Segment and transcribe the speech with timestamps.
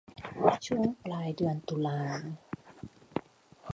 [0.65, 2.01] ช่วงปลายเดือนตุลา